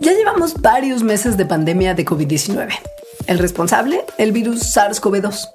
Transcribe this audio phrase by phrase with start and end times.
[0.00, 2.70] Ya llevamos varios meses de pandemia de COVID-19.
[3.26, 5.50] El responsable, el virus SARS-CoV-2.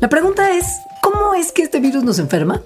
[0.00, 0.66] La pregunta es,
[1.00, 2.62] ¿cómo es que este virus nos enferma?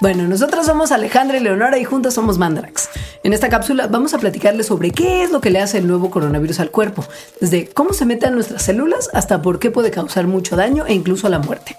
[0.00, 2.88] Bueno, nosotras somos Alejandra y Leonora y juntas somos Mandarax.
[3.22, 6.10] En esta cápsula vamos a platicarles sobre qué es lo que le hace el nuevo
[6.10, 7.04] coronavirus al cuerpo,
[7.38, 10.94] desde cómo se mete a nuestras células hasta por qué puede causar mucho daño e
[10.94, 11.76] incluso la muerte.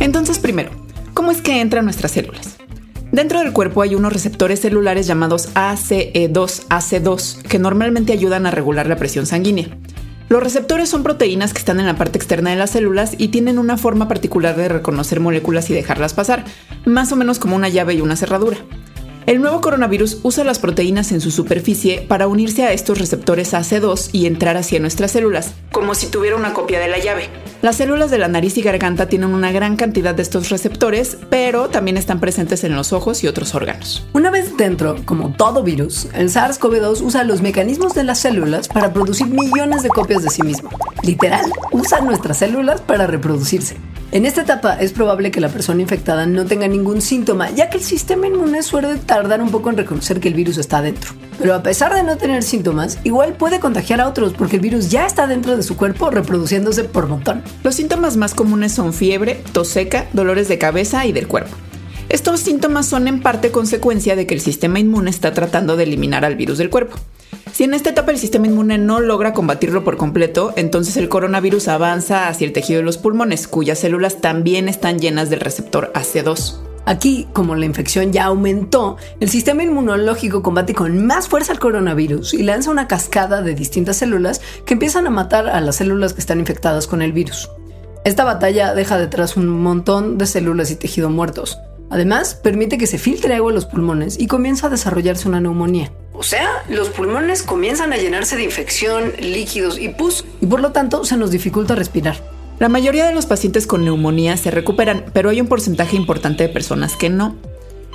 [0.00, 0.70] Entonces, primero,
[1.12, 2.56] ¿cómo es que entra a nuestras células?
[3.16, 8.88] Dentro del cuerpo hay unos receptores celulares llamados ACE2, AC2, que normalmente ayudan a regular
[8.88, 9.68] la presión sanguínea.
[10.28, 13.58] Los receptores son proteínas que están en la parte externa de las células y tienen
[13.58, 16.44] una forma particular de reconocer moléculas y dejarlas pasar,
[16.84, 18.58] más o menos como una llave y una cerradura.
[19.26, 24.10] El nuevo coronavirus usa las proteínas en su superficie para unirse a estos receptores AC2
[24.12, 27.28] y entrar hacia nuestras células, como si tuviera una copia de la llave.
[27.60, 31.70] Las células de la nariz y garganta tienen una gran cantidad de estos receptores, pero
[31.70, 34.06] también están presentes en los ojos y otros órganos.
[34.12, 38.92] Una vez dentro, como todo virus, el SARS-CoV-2 usa los mecanismos de las células para
[38.92, 40.70] producir millones de copias de sí mismo.
[41.02, 43.76] Literal, usa nuestras células para reproducirse.
[44.12, 47.78] En esta etapa es probable que la persona infectada no tenga ningún síntoma, ya que
[47.78, 51.10] el sistema inmune suele tardar un poco en reconocer que el virus está dentro.
[51.38, 54.90] Pero a pesar de no tener síntomas, igual puede contagiar a otros porque el virus
[54.90, 57.42] ya está dentro de su cuerpo reproduciéndose por montón.
[57.64, 61.56] Los síntomas más comunes son fiebre, tos seca, dolores de cabeza y del cuerpo.
[62.08, 66.24] Estos síntomas son en parte consecuencia de que el sistema inmune está tratando de eliminar
[66.24, 66.96] al virus del cuerpo.
[67.56, 71.68] Si en esta etapa el sistema inmune no logra combatirlo por completo, entonces el coronavirus
[71.68, 76.58] avanza hacia el tejido de los pulmones, cuyas células también están llenas del receptor AC2.
[76.84, 82.34] Aquí, como la infección ya aumentó, el sistema inmunológico combate con más fuerza al coronavirus
[82.34, 86.20] y lanza una cascada de distintas células que empiezan a matar a las células que
[86.20, 87.50] están infectadas con el virus.
[88.04, 91.56] Esta batalla deja detrás un montón de células y tejido muertos.
[91.88, 95.90] Además, permite que se filtre agua a los pulmones y comienza a desarrollarse una neumonía.
[96.18, 100.72] O sea, los pulmones comienzan a llenarse de infección, líquidos y pus, y por lo
[100.72, 102.22] tanto se nos dificulta respirar.
[102.58, 106.48] La mayoría de los pacientes con neumonía se recuperan, pero hay un porcentaje importante de
[106.48, 107.36] personas que no.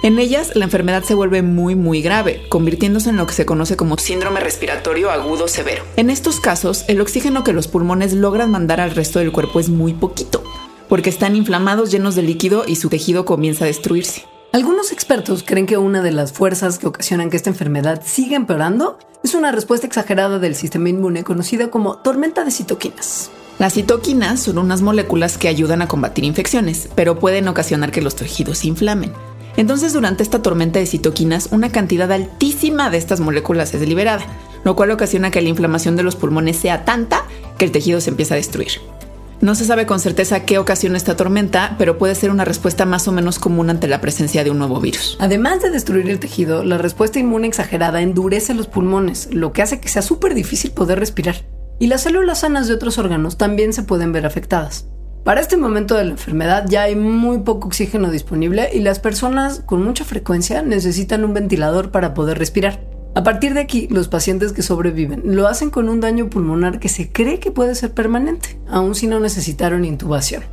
[0.04, 3.76] En ellas, la enfermedad se vuelve muy muy grave, convirtiéndose en lo que se conoce
[3.76, 5.84] como síndrome respiratorio agudo severo.
[5.96, 9.70] En estos casos, el oxígeno que los pulmones logran mandar al resto del cuerpo es
[9.70, 10.44] muy poquito,
[10.90, 14.26] porque están inflamados llenos de líquido y su tejido comienza a destruirse.
[14.54, 19.00] Algunos expertos creen que una de las fuerzas que ocasionan que esta enfermedad siga empeorando
[19.24, 23.32] es una respuesta exagerada del sistema inmune conocida como tormenta de citoquinas.
[23.60, 28.18] Las citoquinas son unas moléculas que ayudan a combatir infecciones, pero pueden ocasionar que los
[28.18, 29.14] tejidos se inflamen.
[29.56, 34.26] Entonces, durante esta tormenta de citoquinas, una cantidad altísima de estas moléculas es liberada,
[34.66, 37.24] lo cual ocasiona que la inflamación de los pulmones sea tanta
[37.58, 38.82] que el tejido se empieza a destruir.
[39.42, 43.08] No se sabe con certeza qué ocasiona esta tormenta, pero puede ser una respuesta más
[43.08, 45.18] o menos común ante la presencia de un nuevo virus.
[45.20, 49.80] Además de destruir el tejido, la respuesta inmune exagerada endurece los pulmones, lo que hace
[49.80, 51.38] que sea súper difícil poder respirar.
[51.80, 54.86] Y las células sanas de otros órganos también se pueden ver afectadas.
[55.24, 59.62] Para este momento de la enfermedad ya hay muy poco oxígeno disponible y las personas
[59.66, 62.91] con mucha frecuencia necesitan un ventilador para poder respirar.
[63.14, 66.88] A partir de aquí, los pacientes que sobreviven lo hacen con un daño pulmonar que
[66.88, 70.44] se cree que puede ser permanente, aun si no necesitaron intubación.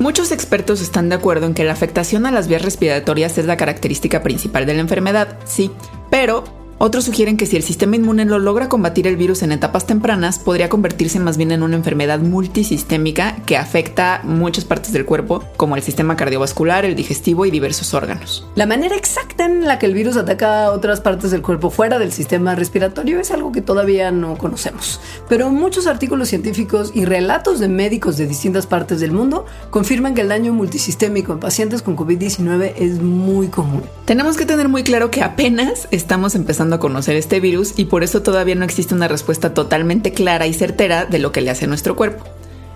[0.00, 3.56] Muchos expertos están de acuerdo en que la afectación a las vías respiratorias es la
[3.56, 5.70] característica principal de la enfermedad, sí,
[6.10, 6.42] pero
[6.80, 10.38] otros sugieren que si el sistema inmune lo logra combatir el virus en etapas tempranas,
[10.38, 15.74] podría convertirse más bien en una enfermedad multisistémica que afecta muchas partes del cuerpo, como
[15.74, 18.46] el sistema cardiovascular, el digestivo y diversos órganos.
[18.54, 22.12] La manera exacta en la que el virus ataca otras partes del cuerpo fuera del
[22.12, 27.68] sistema respiratorio es algo que todavía no conocemos, pero muchos artículos científicos y relatos de
[27.68, 32.74] médicos de distintas partes del mundo confirman que el daño multisistémico en pacientes con COVID-19
[32.76, 33.82] es muy común.
[34.04, 38.02] Tenemos que tener muy claro que apenas estamos empezando a conocer este virus y por
[38.02, 41.64] eso todavía no existe una respuesta totalmente clara y certera de lo que le hace
[41.64, 42.24] a nuestro cuerpo.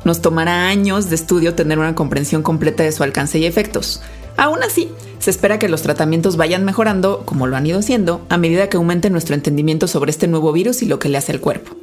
[0.04, 4.02] Nos tomará años de estudio tener una comprensión completa de su alcance y efectos.
[4.36, 4.88] Aún así,
[5.18, 8.76] se espera que los tratamientos vayan mejorando, como lo han ido haciendo, a medida que
[8.76, 11.76] aumente nuestro entendimiento sobre este nuevo virus y lo que le hace al cuerpo.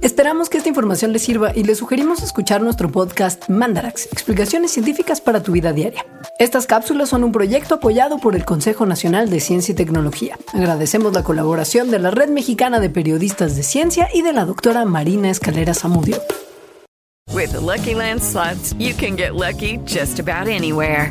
[0.00, 5.20] Esperamos que esta información les sirva y les sugerimos escuchar nuestro podcast Mandarax, explicaciones científicas
[5.20, 6.06] para tu vida diaria.
[6.38, 10.38] Estas cápsulas son un proyecto apoyado por el Consejo Nacional de Ciencia y Tecnología.
[10.54, 14.84] Agradecemos la colaboración de la Red Mexicana de Periodistas de Ciencia y de la doctora
[14.84, 16.22] Marina Escalera Zamudio.
[17.34, 21.10] With Lucky Land slots, you can get lucky just about anywhere.